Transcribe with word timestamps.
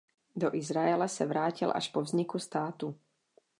Do 0.35 0.55
Izraele 0.55 1.09
se 1.09 1.25
vrátil 1.25 1.71
až 1.75 1.87
po 1.87 2.01
vzniku 2.01 2.39
státu. 2.39 2.99